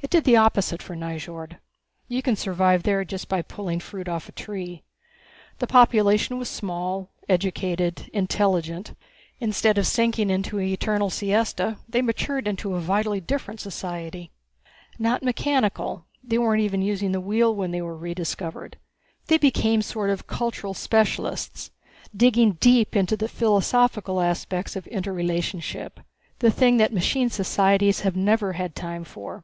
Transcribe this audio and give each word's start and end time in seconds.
It 0.00 0.10
did 0.10 0.22
the 0.22 0.36
opposite 0.36 0.80
for 0.82 0.94
Nyjord. 0.94 1.56
You 2.06 2.22
can 2.22 2.36
survive 2.36 2.84
there 2.84 3.04
just 3.04 3.28
by 3.28 3.42
pulling 3.42 3.80
fruit 3.80 4.06
off 4.08 4.28
a 4.28 4.32
tree. 4.32 4.84
The 5.58 5.66
population 5.66 6.38
was 6.38 6.48
small, 6.48 7.08
educated, 7.28 8.08
intelligent. 8.12 8.94
Instead 9.40 9.76
of 9.78 9.86
sinking 9.88 10.30
into 10.30 10.58
an 10.58 10.66
eternal 10.68 11.10
siesta 11.10 11.78
they 11.88 12.02
matured 12.02 12.46
into 12.46 12.74
a 12.76 12.80
vitally 12.80 13.20
different 13.20 13.58
society. 13.58 14.30
Not 15.00 15.24
mechanical 15.24 16.04
they 16.22 16.38
weren't 16.38 16.62
even 16.62 16.82
using 16.82 17.10
the 17.10 17.20
wheel 17.20 17.52
when 17.52 17.72
they 17.72 17.82
were 17.82 17.96
rediscovered. 17.96 18.76
They 19.26 19.38
became 19.38 19.82
sort 19.82 20.10
of 20.10 20.28
cultural 20.28 20.74
specialists, 20.74 21.72
digging 22.16 22.52
deep 22.60 22.94
into 22.94 23.16
the 23.16 23.28
philosophical 23.28 24.20
aspects 24.20 24.76
of 24.76 24.86
interrelationship 24.86 25.98
the 26.38 26.52
thing 26.52 26.76
that 26.76 26.92
machine 26.92 27.30
societies 27.30 28.04
never 28.14 28.52
have 28.52 28.60
had 28.60 28.76
time 28.76 29.02
for. 29.02 29.42